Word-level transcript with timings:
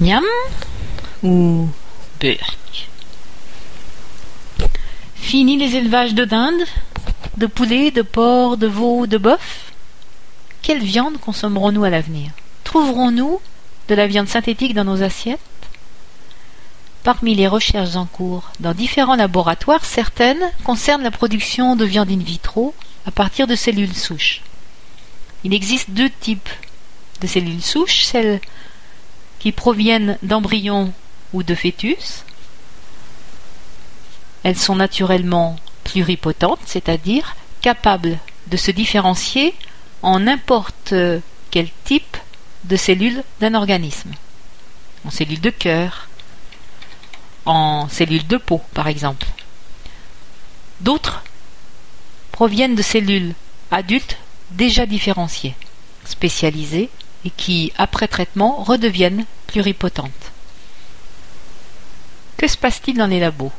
Miam. 0.00 0.24
Ou 1.22 1.68
Burk. 2.20 2.88
Fini 5.14 5.56
les 5.56 5.76
élevages 5.76 6.14
de 6.14 6.24
dinde, 6.24 6.64
de 7.36 7.46
poulet, 7.46 7.90
de 7.90 8.02
porc, 8.02 8.56
de 8.56 8.66
veau, 8.66 9.06
de 9.06 9.18
bœuf 9.18 9.72
Quelle 10.62 10.82
viande 10.82 11.18
consommerons-nous 11.18 11.84
à 11.84 11.90
l'avenir? 11.90 12.30
Trouverons-nous 12.64 13.40
de 13.88 13.94
la 13.94 14.06
viande 14.06 14.28
synthétique 14.28 14.74
dans 14.74 14.84
nos 14.84 15.02
assiettes? 15.02 15.40
Parmi 17.02 17.34
les 17.34 17.48
recherches 17.48 17.96
en 17.96 18.06
cours 18.06 18.50
dans 18.60 18.74
différents 18.74 19.16
laboratoires, 19.16 19.84
certaines 19.84 20.50
concernent 20.64 21.02
la 21.02 21.10
production 21.10 21.76
de 21.76 21.84
viande 21.84 22.10
in 22.10 22.18
vitro 22.18 22.74
à 23.06 23.10
partir 23.10 23.46
de 23.46 23.56
cellules 23.56 23.94
souches. 23.94 24.42
Il 25.44 25.52
existe 25.52 25.90
deux 25.90 26.10
types 26.10 26.48
de 27.20 27.26
cellules 27.26 27.62
souches, 27.62 28.04
celles 28.04 28.40
qui 29.42 29.50
proviennent 29.50 30.18
d'embryons 30.22 30.92
ou 31.32 31.42
de 31.42 31.56
fœtus. 31.56 32.24
Elles 34.44 34.56
sont 34.56 34.76
naturellement 34.76 35.56
pluripotentes, 35.82 36.60
c'est-à-dire 36.64 37.34
capables 37.60 38.18
de 38.46 38.56
se 38.56 38.70
différencier 38.70 39.52
en 40.02 40.20
n'importe 40.20 40.94
quel 41.50 41.68
type 41.82 42.16
de 42.64 42.76
cellules 42.76 43.24
d'un 43.40 43.54
organisme. 43.54 44.12
En 45.04 45.10
cellules 45.10 45.40
de 45.40 45.50
cœur, 45.50 46.08
en 47.44 47.88
cellules 47.88 48.28
de 48.28 48.36
peau, 48.36 48.60
par 48.74 48.86
exemple. 48.86 49.26
D'autres 50.80 51.24
proviennent 52.30 52.76
de 52.76 52.82
cellules 52.82 53.34
adultes 53.72 54.18
déjà 54.52 54.86
différenciées, 54.86 55.56
spécialisées 56.04 56.90
et 57.24 57.30
qui, 57.30 57.72
après 57.76 58.08
traitement, 58.08 58.62
redeviennent 58.62 59.24
pluripotentes. 59.46 60.32
Que 62.36 62.48
se 62.48 62.56
passe-t-il 62.56 62.96
dans 62.96 63.06
les 63.06 63.20
labos? 63.20 63.52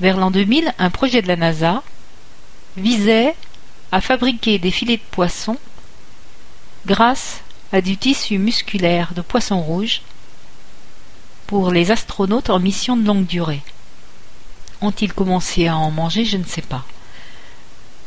Vers 0.00 0.16
l'an 0.16 0.30
2000, 0.30 0.72
un 0.78 0.90
projet 0.90 1.22
de 1.22 1.28
la 1.28 1.36
NASA 1.36 1.82
visait 2.76 3.34
à 3.90 4.00
fabriquer 4.00 4.58
des 4.58 4.70
filets 4.70 4.98
de 4.98 5.02
poisson 5.10 5.56
grâce 6.86 7.40
à 7.72 7.80
du 7.80 7.96
tissu 7.96 8.38
musculaire 8.38 9.12
de 9.14 9.22
poisson 9.22 9.60
rouge 9.60 10.02
pour 11.46 11.70
les 11.72 11.90
astronautes 11.90 12.50
en 12.50 12.60
mission 12.60 12.96
de 12.96 13.06
longue 13.06 13.26
durée. 13.26 13.62
Ont-ils 14.80 15.12
commencé 15.12 15.66
à 15.66 15.76
en 15.76 15.90
manger? 15.90 16.24
Je 16.24 16.36
ne 16.36 16.44
sais 16.44 16.62
pas. 16.62 16.84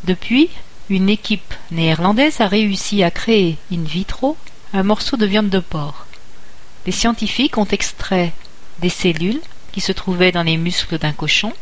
Depuis, 0.06 0.50
une 0.92 1.10
équipe 1.10 1.54
néerlandaise 1.72 2.42
a 2.42 2.48
réussi 2.48 3.02
à 3.02 3.12
créer 3.12 3.58
in 3.72 3.84
vitro 3.84 4.36
un 4.74 4.84
morceau 4.84 5.16
de 5.16 5.26
viande 5.26 5.50
de 5.50 5.60
porc. 5.60 6.06
Les 6.86 6.92
scientifiques 6.92 7.58
ont 7.58 7.66
extrait 7.66 8.34
des 8.80 8.90
cellules 8.90 9.40
qui 9.72 9.80
se 9.80 9.94
trouvaient 9.94 10.34
dans 10.34 10.44
les 10.44 10.58
muscles 10.58 10.98
d'un 10.98 11.14
cochon. 11.14 11.54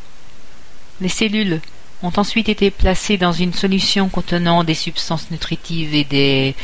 Les 1.00 1.09
cellules 1.09 1.61
ont 2.02 2.11
ensuite 2.17 2.50
été 2.50 2.72
placées 2.72 3.17
dans 3.17 3.31
une 3.31 3.53
solution 3.53 4.09
contenant 4.09 4.63
des 4.63 4.73
substances 4.73 5.30
nutritives 5.30 5.94
et 5.94 6.05
des 6.05 6.55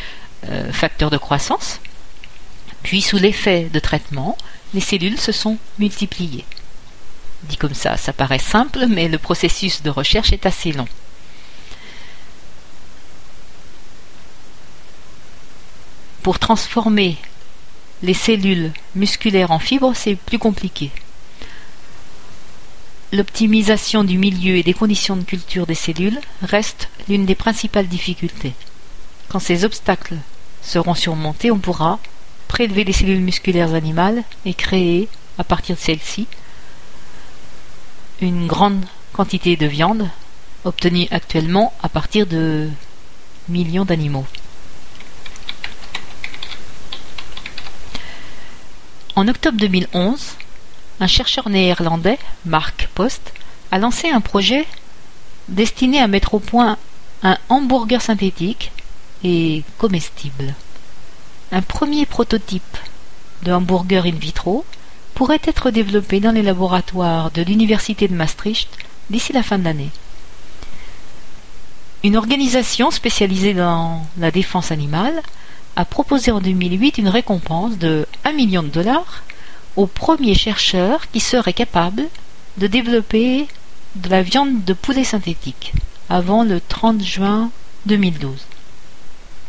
euh, 0.49 0.71
facteurs 0.71 1.11
de 1.11 1.17
croissance. 1.17 1.79
Puis, 2.81 3.01
sous 3.01 3.17
l'effet 3.17 3.69
de 3.71 3.79
traitement, 3.79 4.37
les 4.73 4.81
cellules 4.81 5.19
se 5.19 5.31
sont 5.31 5.57
multipliées. 5.77 6.45
Dit 7.43 7.57
comme 7.57 7.75
ça, 7.75 7.95
ça 7.95 8.11
paraît 8.11 8.39
simple, 8.39 8.87
mais 8.87 9.07
le 9.07 9.19
processus 9.19 9.83
de 9.83 9.91
recherche 9.91 10.33
est 10.33 10.47
assez 10.47 10.71
long. 10.71 10.87
Pour 16.25 16.39
transformer 16.39 17.17
les 18.01 18.15
cellules 18.15 18.71
musculaires 18.95 19.51
en 19.51 19.59
fibres, 19.59 19.93
c'est 19.93 20.15
plus 20.15 20.39
compliqué. 20.39 20.89
L'optimisation 23.13 24.03
du 24.03 24.17
milieu 24.17 24.55
et 24.55 24.63
des 24.63 24.73
conditions 24.73 25.17
de 25.17 25.23
culture 25.23 25.67
des 25.67 25.75
cellules 25.75 26.19
reste 26.41 26.89
l'une 27.07 27.27
des 27.27 27.35
principales 27.35 27.87
difficultés. 27.87 28.53
Quand 29.29 29.37
ces 29.37 29.65
obstacles 29.65 30.17
seront 30.63 30.95
surmontés, 30.95 31.51
on 31.51 31.59
pourra, 31.59 31.99
prélever 32.47 32.83
les 32.85 32.93
cellules 32.93 33.21
musculaires 33.21 33.75
animales 33.75 34.23
et 34.45 34.55
créer, 34.55 35.07
à 35.37 35.43
partir 35.43 35.75
de 35.75 35.81
celles-ci, 35.81 36.25
une 38.19 38.47
grande 38.47 38.83
quantité 39.13 39.57
de 39.57 39.67
viande 39.67 40.09
obtenue 40.63 41.07
actuellement 41.11 41.71
à 41.83 41.87
partir 41.87 42.25
de 42.25 42.67
millions 43.47 43.85
d'animaux. 43.85 44.25
En 49.17 49.29
octobre 49.29 49.57
2011, 49.57 50.35
un 50.99 51.07
chercheur 51.07 51.47
néerlandais, 51.47 52.19
Mark 52.45 52.89
Post, 52.95 53.31
a 53.71 53.77
lancé 53.77 54.09
un 54.09 54.19
projet 54.19 54.67
destiné 55.47 56.01
à 56.01 56.07
mettre 56.07 56.33
au 56.33 56.39
point 56.39 56.77
un 57.23 57.37
hamburger 57.47 58.01
synthétique 58.01 58.73
et 59.23 59.63
comestible. 59.77 60.53
Un 61.53 61.61
premier 61.61 62.05
prototype 62.05 62.77
de 63.43 63.53
hamburger 63.53 64.05
in 64.05 64.17
vitro 64.17 64.65
pourrait 65.13 65.41
être 65.45 65.71
développé 65.71 66.19
dans 66.19 66.33
les 66.33 66.41
laboratoires 66.41 67.31
de 67.31 67.41
l'Université 67.41 68.09
de 68.09 68.15
Maastricht 68.15 68.67
d'ici 69.09 69.31
la 69.31 69.43
fin 69.43 69.57
de 69.57 69.63
l'année. 69.63 69.91
Une 72.03 72.17
organisation 72.17 72.91
spécialisée 72.91 73.53
dans 73.53 74.05
la 74.17 74.31
défense 74.31 74.71
animale 74.71 75.23
a 75.75 75.85
proposé 75.85 76.31
en 76.31 76.39
2008 76.39 76.97
une 76.97 77.09
récompense 77.09 77.77
de 77.77 78.07
1 78.23 78.31
million 78.33 78.63
de 78.63 78.69
dollars 78.69 79.23
au 79.75 79.87
premier 79.87 80.33
chercheur 80.33 81.09
qui 81.11 81.19
serait 81.19 81.53
capable 81.53 82.03
de 82.57 82.67
développer 82.67 83.47
de 83.95 84.09
la 84.09 84.21
viande 84.21 84.63
de 84.63 84.73
poulet 84.73 85.03
synthétique 85.03 85.73
avant 86.09 86.43
le 86.43 86.61
30 86.61 87.03
juin 87.03 87.49
2012. 87.85 88.45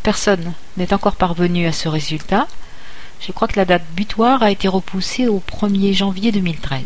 Personne 0.02 0.52
n'est 0.76 0.92
encore 0.92 1.16
parvenu 1.16 1.66
à 1.66 1.72
ce 1.72 1.88
résultat. 1.88 2.46
Je 3.20 3.32
crois 3.32 3.48
que 3.48 3.56
la 3.56 3.64
date 3.64 3.84
butoir 3.94 4.42
a 4.42 4.50
été 4.50 4.68
repoussée 4.68 5.28
au 5.28 5.40
1er 5.40 5.94
janvier 5.94 6.32
2013. 6.32 6.82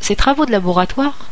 Ces 0.00 0.16
travaux 0.16 0.46
de 0.46 0.52
laboratoire 0.52 1.30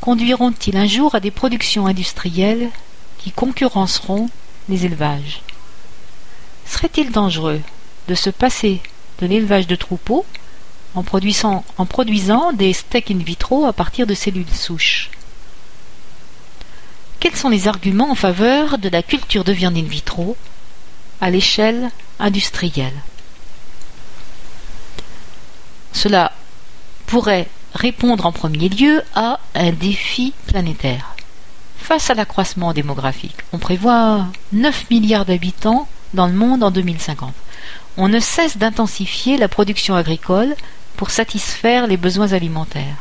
conduiront-ils 0.00 0.76
un 0.76 0.86
jour 0.86 1.14
à 1.14 1.20
des 1.20 1.30
productions 1.30 1.86
industrielles 1.86 2.70
qui 3.18 3.32
concurrenceront 3.32 4.28
les 4.68 4.86
élevages. 4.86 5.42
Serait-il 6.66 7.10
dangereux 7.10 7.60
de 8.08 8.14
se 8.14 8.30
passer 8.30 8.80
de 9.20 9.26
l'élevage 9.26 9.66
de 9.66 9.76
troupeaux 9.76 10.24
en 10.94 11.02
produisant, 11.02 12.52
des 12.52 12.72
steaks 12.72 13.10
in 13.10 13.18
vitro 13.18 13.66
à 13.66 13.72
partir 13.72 14.06
de 14.06 14.14
cellules 14.14 14.48
souches? 14.48 15.10
Quels 17.20 17.36
sont 17.36 17.48
les 17.48 17.68
arguments 17.68 18.10
en 18.10 18.14
faveur 18.14 18.78
de 18.78 18.88
la 18.88 19.02
culture 19.02 19.44
de 19.44 19.52
viande 19.52 19.76
in 19.76 19.82
vitro 19.82 20.36
à 21.20 21.30
l'échelle 21.30 21.90
industrielle? 22.18 22.94
Cela 25.92 26.32
pourrait 27.06 27.48
répondre 27.74 28.26
en 28.26 28.32
premier 28.32 28.68
lieu 28.68 29.02
à 29.14 29.40
un 29.54 29.72
défi 29.72 30.32
planétaire. 30.46 31.13
Face 31.84 32.08
à 32.08 32.14
l'accroissement 32.14 32.72
démographique, 32.72 33.36
on 33.52 33.58
prévoit 33.58 34.26
9 34.54 34.90
milliards 34.90 35.26
d'habitants 35.26 35.86
dans 36.14 36.26
le 36.26 36.32
monde 36.32 36.62
en 36.62 36.70
2050. 36.70 37.34
On 37.98 38.08
ne 38.08 38.20
cesse 38.20 38.56
d'intensifier 38.56 39.36
la 39.36 39.48
production 39.48 39.94
agricole 39.94 40.56
pour 40.96 41.10
satisfaire 41.10 41.86
les 41.86 41.98
besoins 41.98 42.32
alimentaires 42.32 42.96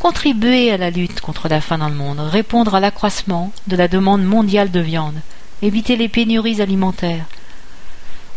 contribuer 0.00 0.70
à 0.70 0.76
la 0.76 0.90
lutte 0.90 1.22
contre 1.22 1.48
la 1.48 1.62
faim 1.62 1.78
dans 1.78 1.88
le 1.88 1.94
monde, 1.94 2.20
répondre 2.20 2.74
à 2.74 2.80
l'accroissement 2.80 3.52
de 3.68 3.76
la 3.76 3.88
demande 3.88 4.22
mondiale 4.22 4.70
de 4.70 4.80
viande, 4.80 5.18
éviter 5.62 5.96
les 5.96 6.10
pénuries 6.10 6.60
alimentaires. 6.60 7.24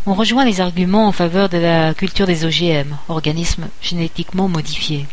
On 0.06 0.14
rejoint 0.14 0.46
les 0.46 0.62
arguments 0.62 1.08
en 1.08 1.12
faveur 1.12 1.50
de 1.50 1.58
la 1.58 1.92
culture 1.92 2.26
des 2.26 2.46
OGM, 2.46 2.96
organismes 3.08 3.68
génétiquement 3.82 4.48
modifiés. 4.48 5.06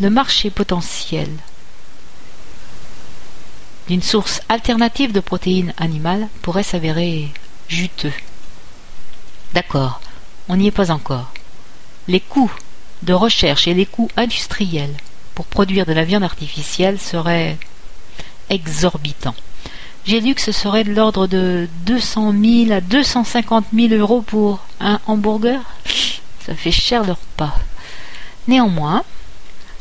Le 0.00 0.10
marché 0.10 0.50
potentiel 0.50 1.28
d'une 3.88 4.02
source 4.02 4.40
alternative 4.48 5.12
de 5.12 5.20
protéines 5.20 5.74
animales 5.76 6.28
pourrait 6.42 6.62
s'avérer 6.62 7.28
juteux. 7.68 8.12
D'accord, 9.54 10.00
on 10.48 10.56
n'y 10.56 10.68
est 10.68 10.70
pas 10.70 10.90
encore. 10.90 11.32
Les 12.08 12.20
coûts 12.20 12.52
de 13.02 13.12
recherche 13.12 13.66
et 13.66 13.74
les 13.74 13.86
coûts 13.86 14.08
industriels 14.16 14.94
pour 15.34 15.46
produire 15.46 15.86
de 15.86 15.92
la 15.92 16.04
viande 16.04 16.22
artificielle 16.22 16.98
serait 16.98 17.58
exorbitant. 18.50 19.34
J'ai 20.04 20.20
lu 20.20 20.34
que 20.34 20.40
ce 20.40 20.52
serait 20.52 20.84
de 20.84 20.92
l'ordre 20.92 21.26
de 21.26 21.68
200 21.86 22.34
000 22.66 22.72
à 22.72 22.80
250 22.80 23.66
000 23.72 23.94
euros 23.94 24.22
pour 24.22 24.60
un 24.80 25.00
hamburger. 25.06 25.60
Ça 26.44 26.54
fait 26.54 26.72
cher 26.72 27.04
le 27.04 27.12
repas. 27.12 27.54
Néanmoins, 28.48 29.04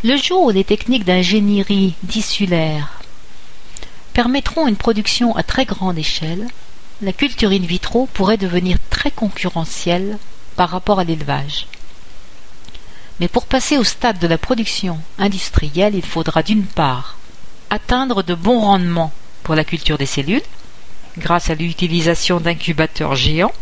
le 0.03 0.17
jour 0.17 0.43
où 0.43 0.49
les 0.51 0.63
techniques 0.63 1.05
d'ingénierie 1.05 1.95
tissulaire 2.07 3.00
permettront 4.13 4.67
une 4.67 4.75
production 4.75 5.35
à 5.35 5.43
très 5.43 5.65
grande 5.65 5.97
échelle, 5.97 6.47
la 7.01 7.13
culture 7.13 7.51
in 7.51 7.59
vitro 7.59 8.07
pourrait 8.13 8.37
devenir 8.37 8.77
très 8.89 9.11
concurrentielle 9.11 10.17
par 10.55 10.69
rapport 10.69 10.99
à 10.99 11.03
l'élevage. 11.03 11.67
Mais 13.19 13.27
pour 13.27 13.45
passer 13.45 13.77
au 13.77 13.83
stade 13.83 14.19
de 14.19 14.27
la 14.27 14.37
production 14.37 14.99
industrielle, 15.17 15.95
il 15.95 16.05
faudra 16.05 16.43
d'une 16.43 16.65
part 16.65 17.17
atteindre 17.69 18.21
de 18.23 18.35
bons 18.35 18.59
rendements 18.59 19.13
pour 19.43 19.55
la 19.55 19.63
culture 19.63 19.97
des 19.97 20.05
cellules, 20.05 20.41
grâce 21.17 21.49
à 21.49 21.55
l'utilisation 21.55 22.39
d'incubateurs 22.39 23.15
géants, 23.15 23.53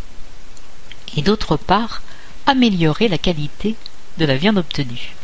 et 1.16 1.22
d'autre 1.22 1.58
part 1.58 2.02
améliorer 2.46 3.08
la 3.08 3.18
qualité 3.18 3.76
de 4.18 4.26
la 4.26 4.36
viande 4.36 4.58
obtenue. 4.58 5.16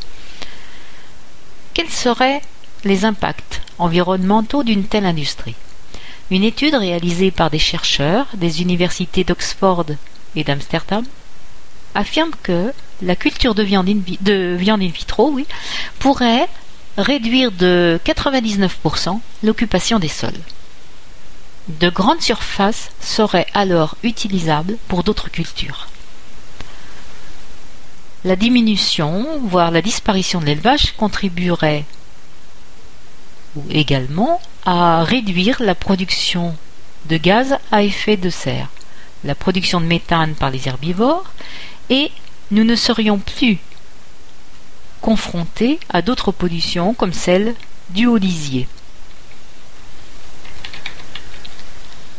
Quels 1.74 1.90
seraient 1.90 2.42
les 2.84 3.06
impacts 3.06 3.55
environnementaux 3.80 4.64
d'une 4.64 4.86
telle 4.86 5.06
industrie 5.06 5.56
Une 6.32 6.44
étude 6.44 6.76
réalisée 6.76 7.32
par 7.32 7.50
des 7.50 7.60
chercheurs 7.60 8.28
des 8.36 8.62
universités 8.62 9.24
d'Oxford 9.24 9.86
et 10.36 10.44
d'Amsterdam 10.44 11.06
affirme 11.94 12.32
que 12.44 12.74
la 13.02 13.16
culture 13.16 13.56
de 13.56 13.64
viande 13.64 13.90
in, 13.90 14.88
vitro 14.88 15.40
pourrait 16.00 16.48
réduire 16.98 17.52
de 17.52 18.00
99% 18.06 19.20
l'occupation 19.44 20.00
des 20.00 20.08
sols. 20.08 20.34
De 21.68 21.90
grandes 21.90 22.22
surfaces 22.22 22.92
seraient 23.02 23.48
alors 23.54 23.98
utilisables 24.04 24.78
pour 24.88 25.04
d'autres 25.04 25.30
cultures. 25.30 25.88
La 28.24 28.36
diminution, 28.36 29.40
voire 29.44 29.72
la 29.72 29.82
disparition 29.82 30.40
de 30.40 30.46
l'élevage 30.46 30.94
contribuerait 30.98 31.86
également 33.70 34.42
à 34.66 35.04
réduire 35.04 35.62
la 35.62 35.76
production 35.76 36.56
de 37.08 37.18
gaz 37.18 37.58
à 37.72 37.84
effet 37.84 38.18
de 38.18 38.30
serre, 38.30 38.70
la 39.24 39.36
production 39.36 39.80
de 39.80 39.86
méthane 39.86 40.36
par 40.36 40.50
les 40.50 40.68
herbivores, 40.68 41.32
et 41.90 42.12
nous 42.52 42.64
ne 42.64 42.76
serions 42.76 43.20
plus 43.20 43.58
confrontés 45.02 45.80
à 45.90 46.02
d'autres 46.02 46.32
pollutions 46.32 46.94
comme 46.94 47.14
celle 47.14 47.56
du 47.90 48.08
haut 48.08 48.18
lisier. 48.18 48.68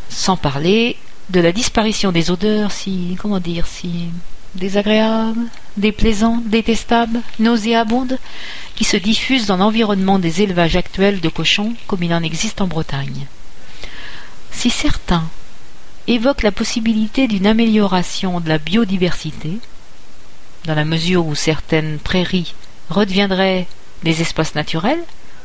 Sans 0.09 0.37
parler 0.37 0.97
de 1.31 1.41
la 1.41 1.53
disparition 1.53 2.13
des 2.13 2.31
odeurs 2.31 2.71
si 2.71 3.17
comment 3.21 3.41
dire 3.41 3.67
si 3.67 4.09
désagréables, 4.55 5.47
déplaisantes, 5.77 6.47
détestables, 6.47 7.21
nauséabondes, 7.39 8.19
qui 8.75 8.85
se 8.85 8.97
diffusent 8.97 9.47
dans 9.47 9.57
l'environnement 9.57 10.19
des 10.19 10.43
élevages 10.43 10.77
actuels 10.77 11.21
de 11.21 11.29
cochons 11.29 11.75
comme 11.87 12.03
il 12.03 12.15
en 12.15 12.23
existe 12.23 12.61
en 12.61 12.67
Bretagne. 12.67 13.27
Si 14.51 14.71
certains 14.71 15.25
évoquent 16.07 16.43
la 16.43 16.53
possibilité 16.53 17.27
d'une 17.27 17.47
amélioration 17.47 18.41
de 18.41 18.49
la 18.49 18.59
biodiversité, 18.59 19.59
dans 20.65 20.75
la 20.75 20.85
mesure 20.85 21.27
où 21.27 21.35
certaines 21.35 21.99
prairies 21.99 22.55
redeviendraient 22.91 23.67
des 24.03 24.23
espaces 24.23 24.55
naturels, 24.55 25.03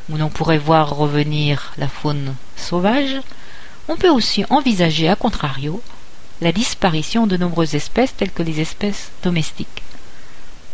où 0.09 0.17
l'on 0.17 0.29
pourrait 0.29 0.57
voir 0.57 0.95
revenir 0.95 1.73
la 1.77 1.87
faune 1.87 2.35
sauvage, 2.57 3.17
on 3.87 3.95
peut 3.95 4.09
aussi 4.09 4.45
envisager, 4.49 5.09
à 5.09 5.15
contrario, 5.15 5.81
la 6.41 6.51
disparition 6.51 7.27
de 7.27 7.37
nombreuses 7.37 7.75
espèces 7.75 8.15
telles 8.15 8.31
que 8.31 8.43
les 8.43 8.59
espèces 8.59 9.11
domestiques. 9.23 9.83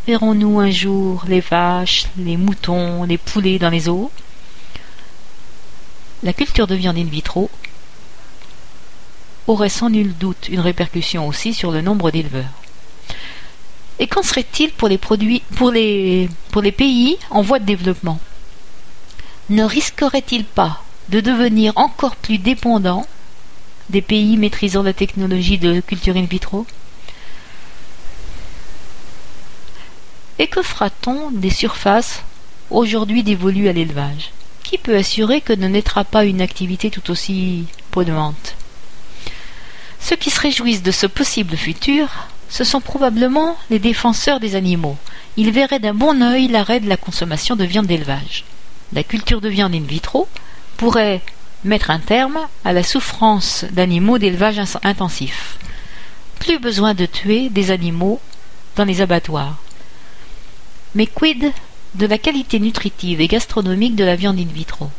Verrons-nous 0.08 0.60
un 0.62 0.72
jour 0.72 1.26
les 1.28 1.42
vaches, 1.42 2.06
les 2.18 2.38
moutons, 2.38 3.04
les 3.04 3.18
poulets 3.18 3.60
dans 3.60 3.70
les 3.70 3.90
eaux? 3.90 4.10
La 6.24 6.32
culture 6.32 6.66
de 6.66 6.76
viande 6.76 6.98
in 6.98 7.04
vitro. 7.04 7.50
Aurait 9.48 9.68
sans 9.68 9.90
nul 9.90 10.16
doute 10.18 10.48
une 10.48 10.62
répercussion 10.62 11.28
aussi 11.28 11.54
sur 11.54 11.72
le 11.72 11.82
nombre 11.82 12.10
d'éleveurs. 12.10 12.54
Et 14.00 14.08
qu'en 14.08 14.24
serait-il 14.24 14.72
pour 14.72 14.88
les 14.88 14.98
pays 16.72 17.18
en 17.30 17.42
voie 17.42 17.60
de 17.60 17.66
développement? 17.66 18.20
Ne 19.50 19.66
risquerait-il 19.66 20.46
pas 20.46 20.84
de 21.10 21.20
devenir 21.20 21.74
encore 21.76 22.16
plus 22.16 22.38
dépendants 22.38 23.06
des 23.90 24.02
pays 24.02 24.38
maîtrisant 24.38 24.84
la 24.84 24.94
technologie 24.94 25.58
de 25.58 25.82
culture 25.82 26.16
in 26.16 26.24
vitro? 26.24 26.66
Et 30.40 30.48
que 30.48 30.62
fera-t-on 30.62 31.32
des 31.32 31.50
surfaces 31.50 32.24
aujourd'hui 32.70 33.24
dévolues 33.24 33.70
à 33.70 33.74
l'élevage? 33.74 34.32
Qui 34.64 34.78
peut 34.78 34.96
assurer 34.96 35.42
que 35.42 35.54
ne 35.54 35.68
naîtra 35.68 36.04
pas 36.04 36.26
une 36.26 36.42
activité 36.42 36.92
tout 36.92 37.10
aussi 37.10 37.66
polluante? 37.90 38.56
Ceux 40.00 40.16
qui 40.16 40.30
se 40.30 40.40
réjouissent 40.40 40.84
de 40.84 40.92
ce 40.92 41.08
possible 41.08 41.58
futur, 41.58 42.08
ce 42.50 42.64
sont 42.64 42.82
probablement 42.82 43.58
les 43.70 43.80
défenseurs 43.80 44.40
des 44.40 44.56
animaux. 44.56 44.98
Ils 45.38 45.52
verraient 45.52 45.80
d'un 45.80 45.94
bon 45.94 46.22
œil 46.22 46.48
l'arrêt 46.48 46.80
de 46.80 46.90
la 46.90 46.98
consommation 46.98 47.56
de 47.56 47.66
viande 47.66 47.88
d'élevage. 47.88 48.46
La 48.94 49.04
culture 49.04 49.42
de 49.42 49.50
viande 49.50 49.74
in 49.76 49.82
vitro 49.82 50.28
pourrait 50.78 51.22
mettre 51.64 51.90
un 51.90 52.00
terme 52.00 52.40
à 52.64 52.74
la 52.74 52.84
souffrance 52.84 53.66
d'animaux 53.72 54.18
d'élevage 54.20 54.62
intensif. 54.84 55.58
Plus 56.40 56.60
besoin 56.60 56.94
de 56.94 57.06
tuer 57.06 57.50
des 57.50 57.72
animaux 57.72 58.22
dans 58.76 58.86
les 58.86 59.02
abattoirs. 59.02 59.58
Mais 60.96 61.08
quid 61.08 61.52
de 61.96 62.06
la 62.06 62.18
qualité 62.18 62.60
nutritive 62.60 63.22
et 63.22 63.28
gastronomique 63.28 63.96
de 63.96 64.04
la 64.04 64.16
viande 64.16 64.40
in 64.40 64.46
vitro? 64.46 64.90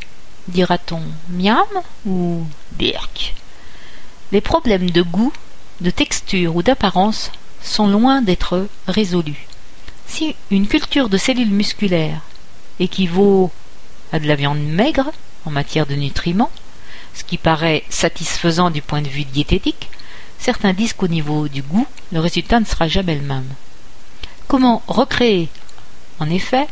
Dira-t-on 0.49 1.02
miam 1.31 1.67
ou 2.06 2.44
birk? 2.73 3.35
Les 4.32 4.40
problèmes 4.40 4.90
de 4.90 5.02
goût, 5.02 5.32
de 5.81 5.90
texture 5.90 6.56
ou 6.56 6.62
d'apparence 6.62 7.31
sont 7.62 7.87
loin 7.87 8.23
d'être 8.23 8.69
résolus. 8.87 9.46
Si 10.06 10.35
une 10.50 10.67
culture 10.67 11.08
de 11.08 11.19
cellules 11.19 11.50
musculaires 11.50 12.23
équivaut 12.81 13.50
à 14.12 14.19
de 14.19 14.26
la 14.26 14.37
viande 14.37 14.61
maigre, 14.61 15.11
en 15.44 15.50
matière 15.50 15.87
de 15.87 15.94
nutriments, 15.94 16.50
ce 17.14 17.25
qui 17.25 17.38
paraît 17.38 17.85
satisfaisant 17.88 18.70
du 18.70 18.82
point 18.82 19.02
de 19.02 19.08
vue 19.08 19.25
diététique, 19.25 19.88
certains 20.38 20.73
disent 20.73 20.93
qu'au 20.93 21.08
niveau 21.08 21.49
du 21.49 21.62
goût, 21.62 21.87
le 22.12 22.20
résultat 22.20 22.61
ne 22.61 22.64
sera 22.64 22.88
jamais 22.88 23.17
le 23.17 23.23
même. 23.23 23.49
Comment 24.46 24.82
recréer, 24.87 25.49
en 26.20 26.31
effet, 26.31 26.67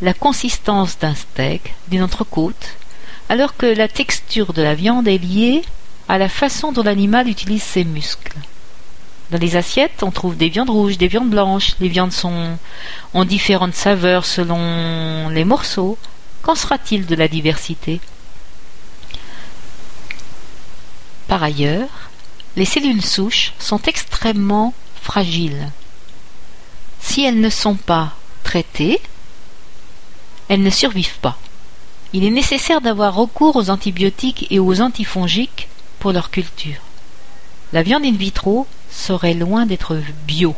la 0.00 0.14
consistance 0.14 0.98
d'un 0.98 1.14
steak, 1.14 1.74
d'une 1.88 2.02
entrecôte, 2.02 2.76
alors 3.28 3.56
que 3.56 3.66
la 3.66 3.88
texture 3.88 4.52
de 4.52 4.62
la 4.62 4.74
viande 4.74 5.08
est 5.08 5.18
liée 5.18 5.62
à 6.08 6.18
la 6.18 6.28
façon 6.28 6.72
dont 6.72 6.82
l'animal 6.82 7.28
utilise 7.28 7.62
ses 7.62 7.84
muscles. 7.84 8.36
Dans 9.30 9.38
les 9.38 9.56
assiettes, 9.56 10.02
on 10.02 10.10
trouve 10.10 10.36
des 10.36 10.48
viandes 10.48 10.70
rouges, 10.70 10.96
des 10.96 11.08
viandes 11.08 11.28
blanches. 11.28 11.74
Les 11.80 11.88
viandes 11.88 12.14
ont 13.12 13.24
différentes 13.24 13.74
saveurs 13.74 14.24
selon 14.24 15.28
les 15.28 15.44
morceaux, 15.44 15.98
Qu'en 16.42 16.54
sera-t-il 16.54 17.06
de 17.06 17.14
la 17.14 17.28
diversité? 17.28 18.00
Par 21.26 21.42
ailleurs, 21.42 22.10
les 22.56 22.64
cellules 22.64 23.04
souches 23.04 23.52
sont 23.58 23.82
extrêmement 23.82 24.72
fragiles. 25.02 25.70
Si 27.00 27.24
elles 27.24 27.40
ne 27.40 27.50
sont 27.50 27.74
pas 27.74 28.14
traitées, 28.48 28.98
elles 30.48 30.62
ne 30.62 30.70
survivent 30.70 31.18
pas. 31.18 31.36
Il 32.14 32.24
est 32.24 32.30
nécessaire 32.30 32.80
d'avoir 32.80 33.14
recours 33.14 33.56
aux 33.56 33.68
antibiotiques 33.68 34.46
et 34.48 34.58
aux 34.58 34.80
antifongiques 34.80 35.68
pour 35.98 36.12
leur 36.12 36.30
culture. 36.30 36.80
La 37.74 37.82
viande 37.82 38.06
in 38.06 38.16
vitro 38.16 38.66
serait 38.90 39.34
loin 39.34 39.66
d'être 39.66 39.96
bio. 40.26 40.56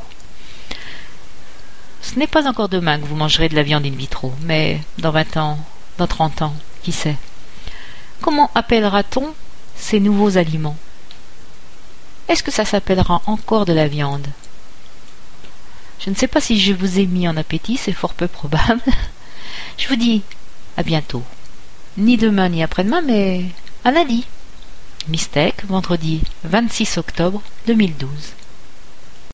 Ce 2.00 2.16
n'est 2.16 2.28
pas 2.28 2.46
encore 2.48 2.68
demain 2.68 3.00
que 3.00 3.06
vous 3.06 3.16
mangerez 3.16 3.48
de 3.48 3.56
la 3.56 3.64
viande 3.64 3.84
in 3.84 3.96
vitro, 4.04 4.32
mais 4.42 4.80
dans 4.98 5.10
vingt 5.10 5.36
ans, 5.36 5.58
dans 5.98 6.06
trente 6.06 6.42
ans, 6.42 6.54
qui 6.84 6.92
sait. 6.92 7.16
Comment 8.20 8.52
appellera-t-on 8.54 9.34
ces 9.74 9.98
nouveaux 9.98 10.36
aliments? 10.36 10.76
Est-ce 12.28 12.44
que 12.44 12.52
ça 12.52 12.64
s'appellera 12.64 13.20
encore 13.26 13.64
de 13.64 13.72
la 13.72 13.88
viande? 13.88 14.28
Je 16.04 16.10
ne 16.10 16.14
sais 16.14 16.28
pas 16.28 16.40
si 16.40 16.58
je 16.58 16.72
vous 16.72 16.98
ai 16.98 17.06
mis 17.06 17.28
en 17.28 17.36
appétit, 17.36 17.76
c'est 17.76 17.92
fort 17.92 18.14
peu 18.14 18.26
probable. 18.26 18.80
Je 19.78 19.88
vous 19.88 19.96
dis 19.96 20.22
à 20.76 20.82
bientôt. 20.82 21.22
Ni 21.98 22.16
demain 22.16 22.48
ni 22.48 22.62
après-demain, 22.62 23.02
mais 23.02 23.44
à 23.84 23.90
lundi. 23.90 24.26
Mistake, 25.08 25.64
vendredi 25.66 26.22
26 26.44 26.98
octobre 26.98 27.42
2012. 27.66 28.08